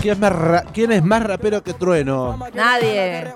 [0.00, 2.38] ¿Quién es más, ra- quién es más rapero que Trueno?
[2.54, 3.20] Nadie.
[3.20, 3.34] Eso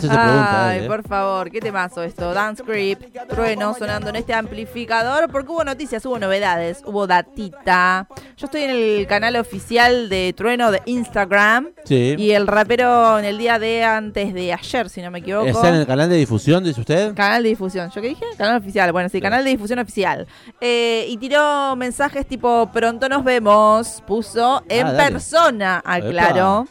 [0.00, 0.68] se pregunta.
[0.68, 0.86] Ay, ¿eh?
[0.86, 2.32] por favor, qué temazo esto.
[2.34, 8.06] Dance Creep, trueno sonando en este amplificador, porque hubo noticias, hubo novedades, hubo datita.
[8.36, 12.14] Yo estoy en el canal oficial de Trueno de Instagram Sí.
[12.18, 15.46] y el rapero en el día de antes de ayer, si no me equivoco.
[15.46, 17.14] ¿Está en el canal de difusión, dice usted?
[17.14, 17.90] Canal de difusión.
[17.94, 18.24] ¿Yo qué dije?
[18.36, 18.92] Canal oficial.
[18.92, 20.26] Bueno, sí, canal de difusión oficial.
[20.60, 24.02] Eh, y tiró mensajes tipo, pronto nos vemos.
[24.18, 25.12] Puso en Ah, dale.
[25.12, 26.66] persona, aclaró.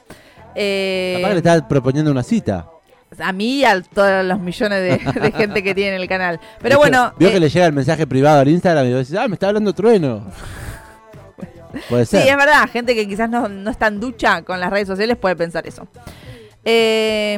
[0.54, 2.68] Eh, Capaz que le está proponiendo una cita.
[3.20, 6.40] a mí y a todos los millones de, de gente que tiene en el canal.
[6.62, 8.90] Pero ¿Vio que- bueno, Vio eh, que le llega el mensaje privado al Instagram y
[8.92, 10.26] decís, ah, me está hablando Trueno.
[11.90, 12.28] Puede sí, ser.
[12.28, 15.36] es verdad, gente que quizás no, no está en ducha con las redes sociales puede
[15.36, 15.88] pensar eso.
[16.70, 17.38] Eh,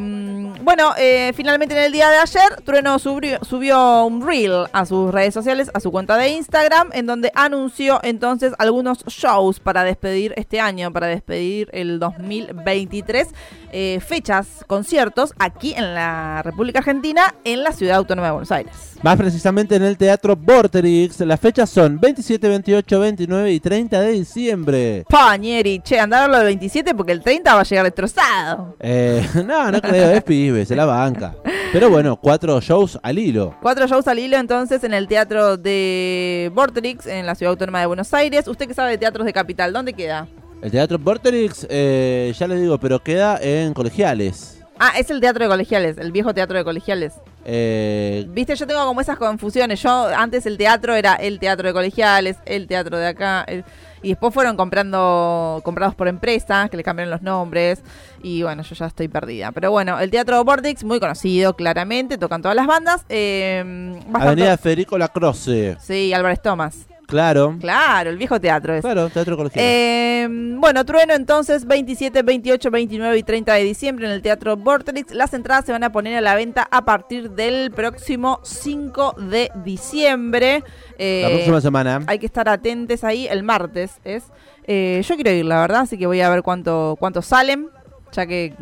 [0.63, 5.11] bueno, eh, finalmente en el día de ayer, Trueno subió, subió un reel a sus
[5.11, 10.34] redes sociales, a su cuenta de Instagram, en donde anunció entonces algunos shows para despedir
[10.35, 13.27] este año, para despedir el 2023,
[13.71, 18.73] eh, fechas, conciertos aquí en la República Argentina, en la Ciudad Autónoma de Buenos Aires.
[19.01, 21.20] Más precisamente en el Teatro Vorterix.
[21.21, 25.05] Las fechas son 27, 28, 29 y 30 de diciembre.
[25.07, 28.76] Pañeri, che, anda a verlo del 27 porque el 30 va a llegar destrozado.
[28.79, 31.35] Eh, no, no creo, es pibe, se la banca.
[31.71, 33.55] Pero bueno, cuatro shows al hilo.
[33.61, 37.85] Cuatro shows al hilo entonces en el teatro de Vorterix en la Ciudad Autónoma de
[37.85, 38.48] Buenos Aires.
[38.48, 40.27] Usted que sabe de teatros de capital, ¿dónde queda?
[40.61, 44.59] El Teatro Vorterix, eh, ya les digo, pero queda en colegiales.
[44.80, 47.13] Ah, es el teatro de colegiales, el viejo teatro de colegiales.
[47.46, 49.82] Eh, Viste, yo tengo como esas confusiones.
[49.82, 53.44] Yo antes el teatro era el teatro de colegiales, el teatro de acá.
[53.48, 53.66] el-
[54.02, 57.82] y después fueron comprando, comprados por empresas que le cambiaron los nombres.
[58.24, 59.52] Y bueno, yo ya estoy perdida.
[59.52, 63.04] Pero bueno, el teatro Vortex, muy conocido claramente, tocan todas las bandas.
[63.10, 65.75] Eh, Avenida Federico Lacroce.
[65.81, 66.88] Sí, Álvarez Tomás.
[67.09, 67.57] Claro.
[67.59, 68.81] Claro, el viejo teatro es.
[68.81, 69.66] Claro, Teatro Colegial.
[69.68, 75.13] Eh, bueno, Trueno entonces 27, 28, 29 y 30 de diciembre en el Teatro Vortex.
[75.13, 79.51] Las entradas se van a poner a la venta a partir del próximo 5 de
[79.63, 80.63] diciembre.
[80.97, 82.01] Eh, la próxima semana.
[82.07, 84.23] Hay que estar atentos ahí, el martes es.
[84.66, 87.69] Eh, yo quiero ir, la verdad, así que voy a ver cuánto, cuánto salen,
[88.12, 88.53] ya que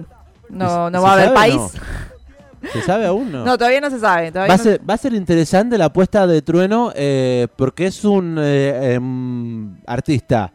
[0.50, 1.56] no, ¿Y- no va a haber país.
[1.56, 1.70] no?
[2.74, 3.32] ¿Se sabe aún?
[3.32, 3.46] No.
[3.46, 4.32] No, todavía no se sabe.
[4.32, 8.04] Va a, no- ser, va a ser interesante la apuesta de Trueno eh, porque es
[8.04, 10.52] un eh, em, artista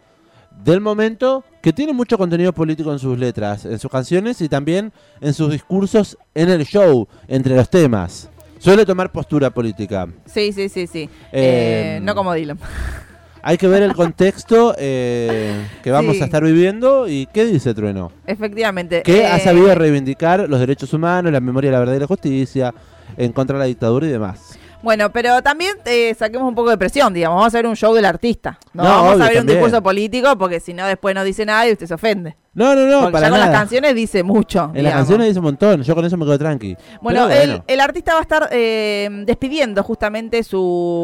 [0.65, 4.93] del momento que tiene mucho contenido político en sus letras, en sus canciones y también
[5.21, 8.29] en sus discursos en el show, entre los temas.
[8.59, 10.07] Suele tomar postura política.
[10.27, 11.09] Sí, sí, sí, sí.
[11.33, 12.59] Eh, Eh, no como Dylan.
[13.45, 16.23] Hay que ver el contexto eh, que vamos Sí.
[16.23, 18.13] a estar viviendo y qué dice Trueno.
[18.27, 19.03] Efectivamente.
[19.03, 22.73] Que ha Eh, sabido reivindicar los derechos humanos, la memoria, la verdad y la justicia,
[23.17, 24.59] en contra de la dictadura y demás.
[24.83, 27.37] Bueno, pero también eh, saquemos un poco de presión, digamos.
[27.39, 28.59] Vamos a ver un show del artista.
[28.73, 31.45] No, No, vamos obvio, a ver un discurso político porque si no después no dice
[31.47, 32.37] nada y usted se ofende.
[32.55, 33.51] No, no, no, porque para ya con nada.
[33.51, 34.71] las canciones dice mucho.
[34.75, 36.77] En las canciones dice un montón, yo con eso me quedo tranqui.
[37.01, 40.61] Bueno, El, el artista va a estar eh, despidiendo justamente su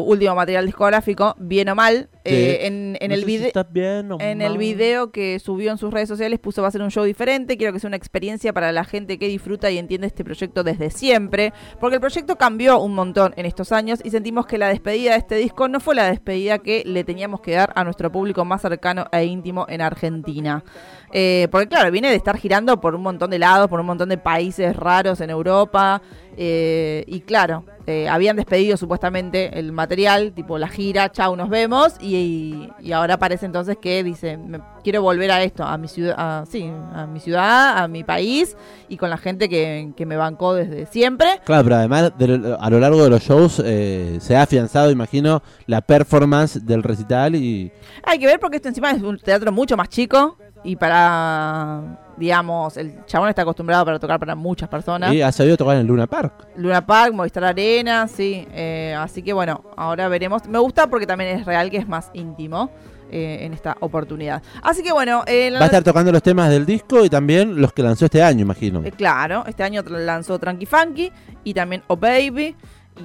[0.07, 2.09] último material discográfico, bien o mal.
[2.23, 3.47] eh, en en No el si video.
[3.47, 4.57] está bien o En el mal.
[4.59, 7.73] video que subió en sus redes sociales puso va a ser un show diferente, quiero
[7.73, 11.51] que sea una experiencia para la gente que disfruta y entiende este proyecto desde siempre,
[11.79, 15.17] porque el proyecto cambió un montón en estos años y sentimos que la despedida de
[15.17, 18.61] este disco no fue la despedida que le teníamos que dar a nuestro público más
[18.61, 20.63] cercano e íntimo en Argentina.
[21.11, 24.09] Eh, porque claro, viene de estar girando por un montón de lados, por un montón
[24.09, 26.01] de países raros en Europa.
[26.41, 31.95] eh, y claro, eh, habían despedido supuestamente el material, tipo la gira, chau, nos vemos.
[31.99, 36.15] Y, y ahora parece entonces que dice, "Me- quiero volver a esto, a mi ciudad,
[36.17, 38.55] a, sí, a mi ciudad, a mi país
[38.87, 41.41] y con la gente que, que me bancó desde siempre.
[41.43, 45.41] Claro, pero además de a lo largo de los shows eh, se ha afianzado, imagino,
[45.65, 47.69] la performance del recital y
[48.03, 51.81] Hay que ver porque esto encima es un teatro mucho más chico y para,
[52.17, 55.13] digamos, el chabón está acostumbrado para tocar para muchas personas.
[55.13, 56.47] y ha sabido tocar en Luna Park.
[56.57, 58.47] Luna Park, Movistar Arena, sí.
[58.51, 60.47] eh, así que bueno, ahora veremos.
[60.47, 62.69] Me gusta porque también es real que es más íntimo
[63.11, 64.41] eh, en esta oportunidad.
[64.61, 67.71] Así que bueno, eh, Va a estar tocando los temas del disco y también los
[67.73, 68.83] que lanzó este año, imagino.
[68.83, 71.11] eh, claro, este año lanzó Tranqui Funky
[71.43, 72.55] y también Oh Baby.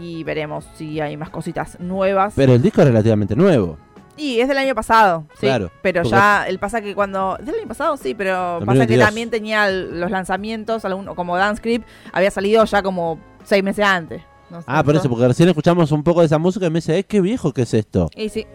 [0.01, 2.33] Y veremos si hay más cositas nuevas.
[2.35, 3.79] Pero el disco es relativamente nuevo.
[4.17, 5.41] Y es del año pasado, sí.
[5.47, 7.37] Claro, Pero ya, el pasa que cuando.
[7.41, 7.97] ¿Del año pasado?
[7.97, 9.07] Sí, pero pasa que 2022.
[9.07, 14.23] también tenía los lanzamientos, algún- como Dance Script, había salido ya como seis meses antes.
[14.51, 16.79] ¿no es Ah, por eso, porque recién escuchamos un poco de esa música y me
[16.79, 18.09] dice, eh, qué viejo que es esto.
[18.15, 18.47] Y sí.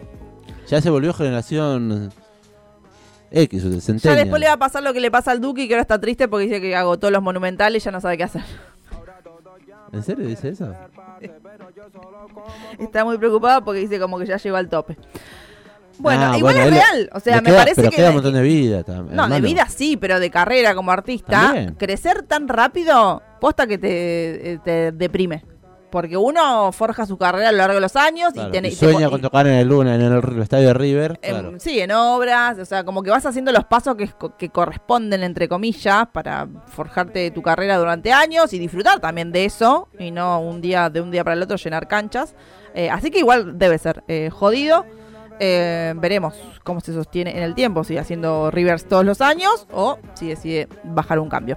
[0.68, 2.10] Ya se volvió generación
[3.32, 3.68] X, o
[3.98, 6.00] Ya después le va a pasar lo que le pasa al Duque, que ahora está
[6.00, 8.42] triste porque dice que agotó los monumentales y ya no sabe qué hacer.
[9.92, 10.72] ¿En serio dice eso?
[12.78, 14.96] Está muy preocupado porque dice como que ya llegó al tope.
[16.00, 17.10] Bueno, Ah, igual bueno, es real.
[17.12, 17.96] O sea, me queda- parece pero que.
[17.96, 19.16] queda un montón de vida también.
[19.16, 21.74] no, de vida sí, pero de carrera como artista, También.
[21.74, 25.44] crecer tan rápido, posta que te, eh, te deprime.
[25.90, 28.70] Porque uno forja su carrera a lo largo de los años Claro, y, tiene, y
[28.70, 31.18] te sueña con y- tocar en el Luna, en el, el estadio de River.
[31.20, 31.52] em, claro.
[31.58, 34.08] sí, en obras, o sea, como que vas haciendo los pasos que,
[34.38, 39.88] que corresponden, entre comillas, para forjarte tu carrera durante años y disfrutar también de eso,
[39.98, 42.36] y no un día de un día para el otro llenar canchas.
[42.72, 44.86] Eh, así que igual debe ser eh, jodido.
[45.42, 49.98] Eh, veremos cómo se sostiene en el tiempo, sigue haciendo Rivers todos los años o
[50.14, 51.56] si decide bajar un cambio.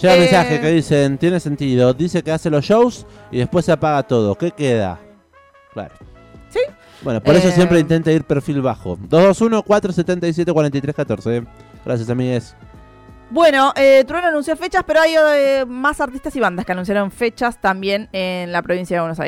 [0.00, 3.72] Llega Eh, mensaje que dicen, tiene sentido, dice que hace los shows y después se
[3.72, 4.34] apaga todo.
[4.34, 4.98] ¿Qué queda?
[5.74, 5.94] Claro.
[6.48, 6.60] Sí.
[7.02, 8.96] Bueno, por eso Eh, siempre intenta ir perfil bajo.
[8.96, 11.46] 221-477-4314.
[11.84, 12.56] Gracias, amigues.
[13.30, 17.60] Bueno, eh, Trueno anunció fechas, pero hay eh, más artistas y bandas que anunciaron fechas
[17.60, 19.26] también en la provincia de Buenos Aires.